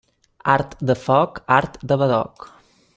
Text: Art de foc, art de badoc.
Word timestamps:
Art 0.53 0.73
de 0.91 0.95
foc, 1.03 1.39
art 1.59 1.81
de 1.93 2.03
badoc. 2.05 2.53